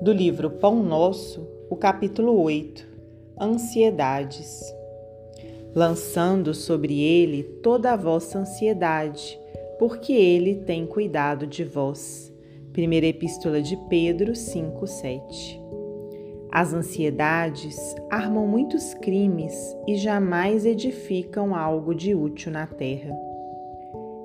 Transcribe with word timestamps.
do 0.00 0.12
livro 0.14 0.48
Pão 0.48 0.82
Nosso, 0.82 1.46
o 1.68 1.76
capítulo 1.76 2.40
8 2.40 2.88
Ansiedades. 3.38 4.62
Lançando 5.74 6.54
sobre 6.54 7.02
ele 7.02 7.42
toda 7.62 7.92
a 7.92 7.96
vossa 7.96 8.38
ansiedade, 8.38 9.38
porque 9.78 10.14
ele 10.14 10.54
tem 10.54 10.86
cuidado 10.86 11.46
de 11.46 11.64
vós. 11.64 12.32
Primeira 12.72 13.08
Epístola 13.08 13.60
de 13.60 13.76
Pedro 13.90 14.34
5, 14.34 14.86
7. 14.86 15.60
As 16.50 16.72
ansiedades 16.72 17.76
armam 18.08 18.46
muitos 18.46 18.94
crimes 18.94 19.76
e 19.86 19.96
jamais 19.96 20.64
edificam 20.64 21.54
algo 21.54 21.94
de 21.94 22.14
útil 22.14 22.50
na 22.50 22.66
terra. 22.66 23.14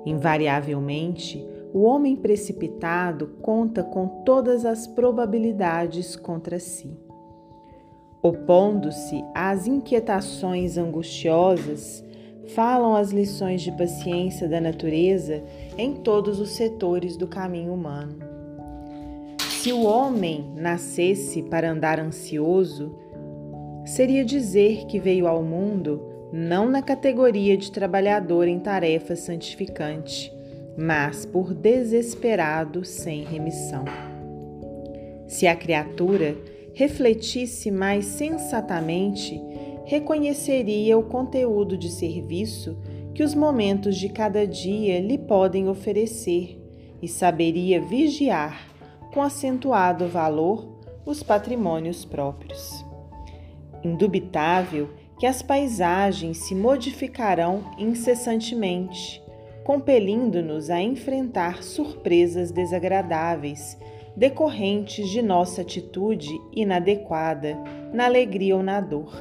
Invariavelmente, 0.06 1.46
o 1.76 1.82
homem 1.82 2.16
precipitado 2.16 3.26
conta 3.42 3.84
com 3.84 4.08
todas 4.24 4.64
as 4.64 4.86
probabilidades 4.86 6.16
contra 6.16 6.58
si. 6.58 6.90
Opondo-se 8.22 9.22
às 9.34 9.66
inquietações 9.66 10.78
angustiosas, 10.78 12.02
falam 12.54 12.96
as 12.96 13.10
lições 13.10 13.60
de 13.60 13.70
paciência 13.72 14.48
da 14.48 14.58
natureza 14.58 15.44
em 15.76 15.96
todos 15.96 16.40
os 16.40 16.48
setores 16.52 17.14
do 17.14 17.26
caminho 17.26 17.74
humano. 17.74 18.20
Se 19.50 19.70
o 19.70 19.82
homem 19.82 20.50
nascesse 20.56 21.42
para 21.42 21.70
andar 21.70 22.00
ansioso, 22.00 22.96
seria 23.84 24.24
dizer 24.24 24.86
que 24.86 24.98
veio 24.98 25.26
ao 25.26 25.42
mundo 25.42 26.00
não 26.32 26.70
na 26.70 26.80
categoria 26.80 27.54
de 27.54 27.70
trabalhador 27.70 28.48
em 28.48 28.58
tarefa 28.58 29.14
santificante, 29.14 30.34
mas 30.76 31.24
por 31.24 31.54
desesperado 31.54 32.84
sem 32.84 33.24
remissão. 33.24 33.84
Se 35.26 35.46
a 35.46 35.56
criatura 35.56 36.36
refletisse 36.74 37.70
mais 37.70 38.04
sensatamente, 38.04 39.40
reconheceria 39.84 40.98
o 40.98 41.02
conteúdo 41.02 41.76
de 41.76 41.90
serviço 41.90 42.76
que 43.14 43.22
os 43.22 43.34
momentos 43.34 43.96
de 43.96 44.10
cada 44.10 44.46
dia 44.46 45.00
lhe 45.00 45.16
podem 45.16 45.68
oferecer 45.68 46.60
e 47.00 47.08
saberia 47.08 47.80
vigiar 47.80 48.68
com 49.12 49.22
acentuado 49.22 50.06
valor 50.06 50.76
os 51.06 51.22
patrimônios 51.22 52.04
próprios. 52.04 52.84
Indubitável 53.82 54.90
que 55.18 55.24
as 55.24 55.40
paisagens 55.40 56.38
se 56.38 56.54
modificarão 56.54 57.64
incessantemente 57.78 59.22
compelindo-nos 59.66 60.70
a 60.70 60.80
enfrentar 60.80 61.64
surpresas 61.64 62.52
desagradáveis 62.52 63.76
decorrentes 64.16 65.10
de 65.10 65.20
nossa 65.20 65.62
atitude 65.62 66.30
inadequada 66.52 67.58
na 67.92 68.04
alegria 68.04 68.56
ou 68.56 68.62
na 68.62 68.80
dor. 68.80 69.12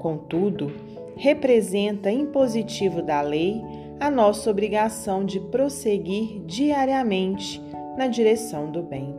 Contudo, 0.00 0.72
representa 1.16 2.10
impositivo 2.10 3.02
da 3.02 3.20
lei 3.20 3.62
a 4.00 4.10
nossa 4.10 4.50
obrigação 4.50 5.24
de 5.24 5.38
prosseguir 5.38 6.40
diariamente 6.44 7.62
na 7.96 8.08
direção 8.08 8.68
do 8.68 8.82
bem. 8.82 9.14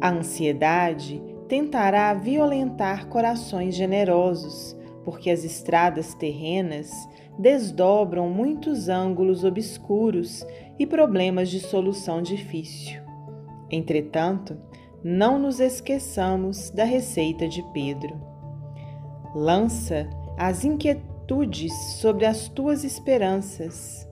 A 0.00 0.10
ansiedade 0.10 1.20
tentará 1.48 2.14
violentar 2.14 3.08
corações 3.08 3.74
generosos, 3.74 4.76
porque 5.04 5.28
as 5.28 5.42
estradas 5.42 6.14
terrenas 6.14 6.92
desdobram 7.38 8.28
muitos 8.28 8.88
ângulos 8.88 9.44
obscuros 9.44 10.46
e 10.78 10.86
problemas 10.86 11.50
de 11.50 11.60
solução 11.60 12.22
difícil. 12.22 13.02
Entretanto, 13.70 14.56
não 15.02 15.38
nos 15.38 15.60
esqueçamos 15.60 16.70
da 16.70 16.84
receita 16.84 17.48
de 17.48 17.62
Pedro. 17.72 18.20
Lança 19.34 20.08
as 20.36 20.64
inquietudes 20.64 21.72
sobre 22.00 22.24
as 22.24 22.48
tuas 22.48 22.84
esperanças 22.84 24.08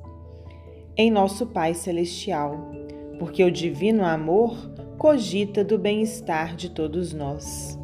em 0.96 1.10
nosso 1.10 1.46
Pai 1.46 1.74
Celestial, 1.74 2.70
porque 3.18 3.42
o 3.42 3.50
divino 3.50 4.04
amor 4.04 4.54
cogita 4.98 5.64
do 5.64 5.78
bem-estar 5.78 6.54
de 6.54 6.70
todos 6.70 7.12
nós. 7.12 7.78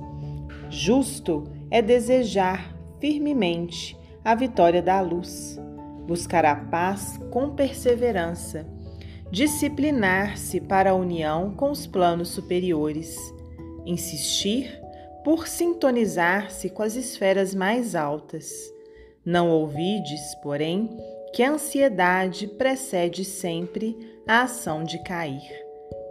Justo 0.68 1.44
é 1.70 1.80
desejar 1.80 2.76
firmemente 3.00 3.96
a 4.24 4.34
vitória 4.34 4.82
da 4.82 5.00
luz, 5.00 5.58
buscar 6.06 6.44
a 6.44 6.56
paz 6.56 7.18
com 7.30 7.50
perseverança, 7.50 8.66
disciplinar-se 9.30 10.60
para 10.60 10.90
a 10.90 10.94
união 10.94 11.54
com 11.54 11.70
os 11.70 11.86
planos 11.86 12.28
superiores, 12.28 13.16
insistir 13.84 14.80
por 15.24 15.46
sintonizar-se 15.46 16.70
com 16.70 16.82
as 16.82 16.94
esferas 16.94 17.54
mais 17.54 17.94
altas. 17.94 18.50
Não 19.24 19.50
ouvides, 19.50 20.34
porém, 20.42 20.88
que 21.34 21.42
a 21.42 21.50
ansiedade 21.50 22.46
precede 22.46 23.24
sempre 23.24 23.96
a 24.26 24.42
ação 24.42 24.82
de 24.84 25.02
cair. 25.02 25.42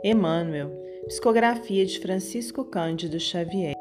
Emmanuel, 0.04 0.72
Psicografia 1.08 1.86
de 1.86 2.00
Francisco 2.00 2.66
Cândido 2.66 3.20
Xavier. 3.20 3.77